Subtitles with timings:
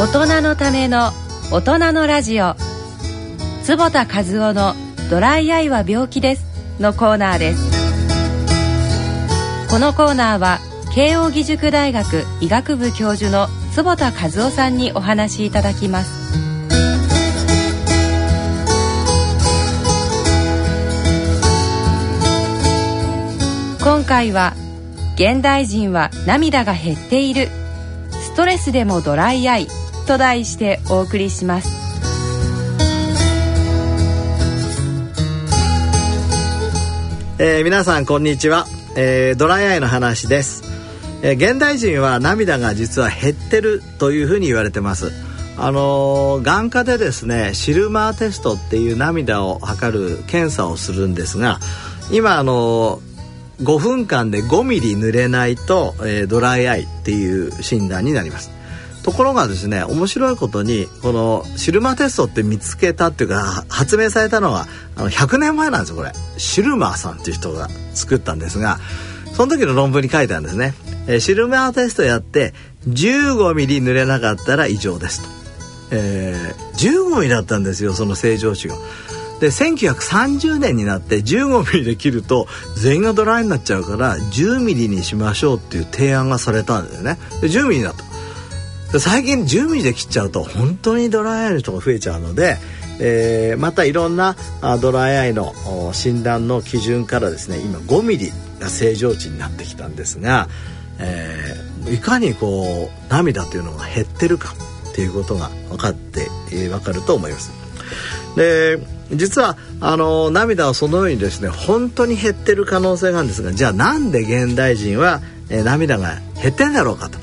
[0.00, 1.10] 大人のための
[1.50, 2.54] 大人のラジオ。
[3.64, 4.76] 坪田和夫の
[5.10, 6.44] ドライアイは病気です。
[6.78, 8.08] のコーナーです。
[9.68, 10.60] このコーナーは
[10.94, 16.12] 慶應義塾大学医学部教授の坪田和夫さんにお話しいただきます。
[23.82, 24.54] 今回は
[25.16, 27.48] 現代人は涙が減っている。
[28.12, 29.66] ストレスでもドライアイ。
[30.08, 31.68] と題してお送りします。
[37.38, 38.64] えー、皆さんこんにちは、
[38.96, 40.64] えー、ドライアイの話です、
[41.22, 45.12] えー、現代人は涙が実は減ってるというふうに言われてます。
[45.58, 51.58] あの眼科でですねシルマーテストっていう涙を測る検査をするんですが
[52.12, 53.00] 今あの
[53.60, 58.56] 5分間で5ミリ濡れないと、えドライアイっていう診断になります。
[59.08, 66.12] ところがですね面白いことにこのシルマテストって見つけたっていうか発明されたのはあの100年前なんですよこれ。
[66.36, 68.78] シルマーさんっていう人が作ったんですが
[69.32, 70.74] その時の論文に書いてあるんですね、
[71.06, 72.52] えー、シルマーテストやって
[72.86, 75.28] 15ミリ濡れなかったら異常ですと、
[75.92, 78.74] えー、15ミリだったんですよその正常値が。
[79.40, 87.18] で1930年になって15ミリで切ると全員がドライになっちゃうから10ミリにしましょうっていう提案がされたんですよね。
[87.40, 88.07] で10ミリになった。
[88.96, 92.56] 最近10ミリで切っちゃうと本当にドライアイの人が増えちゃうので、
[93.00, 94.34] えー、またいろんな
[94.80, 95.52] ドライアイの
[95.92, 100.48] 診断の基準からですね今5ミリが正常値になってきたんですが、
[100.98, 104.54] えー、いかにこう涙というのが減ってるか
[104.90, 107.52] っていうことが分かって、えー、分かると思います。
[108.36, 108.78] で
[109.12, 117.18] 実はあの涙はそのようにですね本当に減ってる可能性があるんですがじゃあなんで現代人は、えー、涙が減ってんだろうかと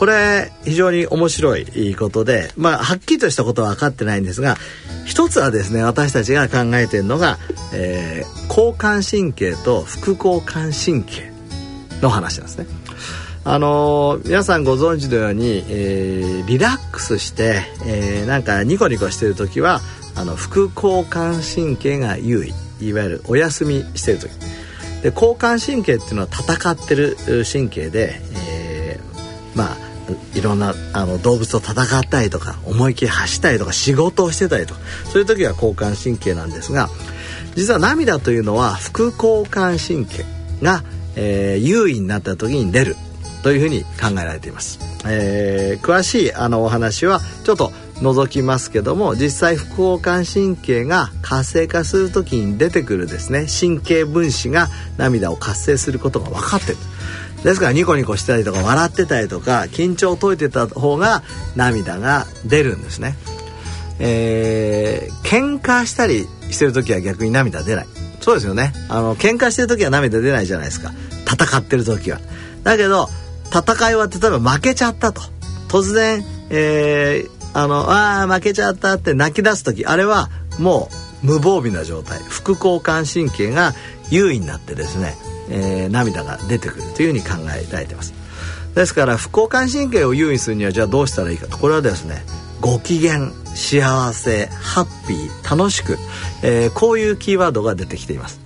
[0.00, 4.56] これ非常に面白いことで、まあ、はっきりとしたことは分かってないんですが
[5.04, 7.36] 一つはですね私たちが考えているのが、
[7.74, 11.30] えー、交感神経と副交感神経
[12.00, 12.66] の話なんですね。
[13.44, 19.82] あのー、皆さんご存知のように、えー、リラックスして、えー、なんかニコニコしてる時は
[20.14, 22.54] あの副交感神経が優位
[22.88, 24.30] いわゆるお休みしてる時
[25.02, 27.18] で交感神経っていうのは戦ってる
[27.50, 29.89] 神経で、えー、まあ
[30.34, 34.80] いろんなあの動物と戦ったりとか思い切り走ったりとか仕事をしてたりとか
[35.12, 36.88] そういう時は交感神経なんですが
[37.56, 40.24] 実は涙というのは副交感神経
[40.62, 40.82] が、
[41.16, 42.96] えー、優位になった時に出る
[43.42, 44.78] というふうに考えられています。
[45.06, 47.72] えー、詳しいあのお話はちょっと
[48.02, 56.78] 除きますけども実際副交感神経が活性化する時に出てくるですね神経分子が涙を活性することが分かってる
[57.44, 61.22] ですからニコニコしたりとか笑ってたりとか緊張を解いてた方が
[61.56, 63.16] 涙が出るんですね。
[63.98, 67.86] えー、喧嘩したりしてる時は逆に涙出ない。
[68.20, 68.72] そうですよね。
[68.88, 70.92] あの喧嘩してる時は涙出ないじゃないですか。
[71.30, 72.18] 戦ってる時は。
[72.62, 73.08] だけど
[73.50, 75.22] 戦い終わって例えば負けちゃったと
[75.68, 80.88] 突然、えー、あのあ負けちゃったって泣き出す時あれはも
[81.22, 83.72] う無防備な状態副交感神経が
[84.10, 85.14] 優位になってですね
[85.50, 88.14] えー、涙が出てくるというふうに考えられています。
[88.74, 91.58] ですから副交感神経を優位にするにはじゃあどうしたらいいかと。
[91.58, 92.22] これはですね
[92.60, 95.98] ご機嫌幸せハッピー楽しく、
[96.42, 98.40] えー、こういうキーワードが出てきています。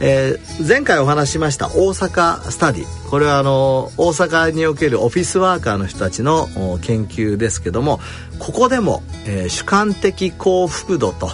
[0.00, 3.10] えー、前回お話ししました大阪スタディ。
[3.10, 6.48] これはあの大阪におけるオフィスワーカーの人たちの
[6.82, 8.00] 研究ですけども
[8.40, 11.30] ここでも、えー、主観的幸福度と、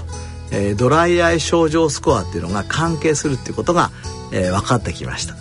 [0.53, 3.91] えー、ドライアイ症状スコアっていうのが関係するっていうことが、
[4.33, 5.35] えー、分かってきました。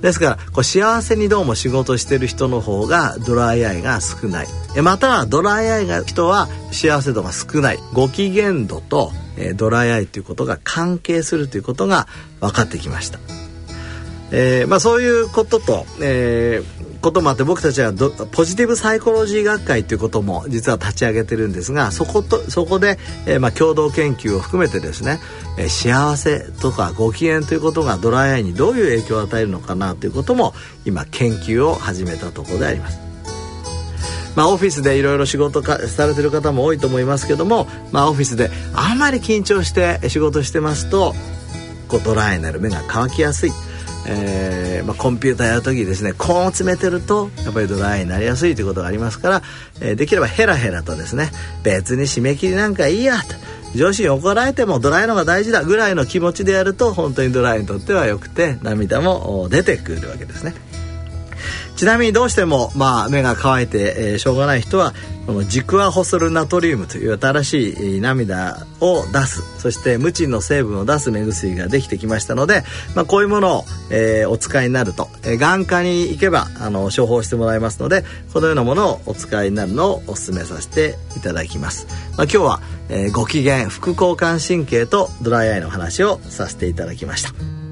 [0.00, 4.46] ですからこう幸せにどうも仕事してる人の方がドライアイが少ない。
[4.82, 7.78] またはドライアイが人は幸せ度が少ない。
[7.94, 12.06] ご機嫌度と、えー、ドライアイということが関係するということが
[12.40, 13.18] 分かってきました。
[14.30, 25.20] えーまあ、そういうことと、えー、こともあって僕たちはポジティブサイコロジー学会ということも実は立ち上げてるんですがそことそこで、えー、まあ、共同研究を含めてですね、
[25.58, 30.54] えー、幸せとかご機嫌ということがドライアイにどういう影響を与えるのかなということも
[30.86, 32.98] 今研究を始めたところであります。
[34.34, 41.14] まあ、オフィスでいろいろ仕事かされてる方も多いと思いますけども、まあ、オフィスであんまり緊張して仕事してますと
[41.86, 43.52] こうドライになる目が乾きやすい。
[44.06, 49.42] えーまあ、コンピューターやる時ですねコーンを詰めてるとやっぱりドライになりやすいということがありますから、
[49.80, 51.30] えー、できればヘラヘラとですね
[51.62, 53.34] 別に締め切りなんかいいやと
[53.74, 60.54] 上司に怒られてもドライのが大事だぐらいの気持ちでやると本当にドライにとってはよくて涙も出てくるわけですね。
[61.76, 64.94] ちなみにどうしても、まあ、目が乾いて、しょうがない人は
[65.26, 69.42] このジクアホスルナトリウムという新しい涙を出す。
[69.58, 72.62] そしてムチンの成分を出す目薬ができてきましたので、
[72.94, 81.86] まあ、こういうものを、え、お使いになると、眼科に行けばあの処方してもらいますのでこのようなものをお使いになるのをお勧めさせていただきます、
[82.16, 87.63] まあ、今日は、え、ご機嫌副交感神経とドライアイの話をさせていただきました。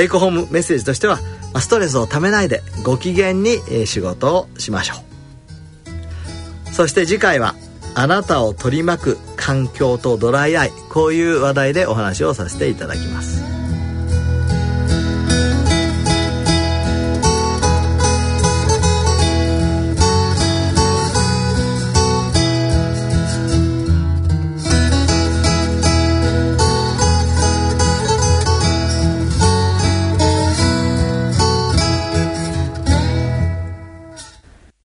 [0.00, 1.18] テイクホームメッセージとしては
[1.60, 4.94] ストレスをためないでご機嫌に仕事をしましょ
[6.68, 6.72] う。
[6.72, 7.54] そして次回は
[7.94, 13.59] あなたを取り巻く環境とドライアイこういう話題でお話をさせていただきます。